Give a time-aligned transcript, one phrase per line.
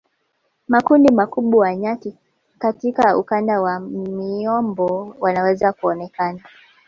[0.67, 2.15] Makundi makubwa ya nyati
[2.59, 6.41] katika ukanda wa miombo wanaweza kuonekana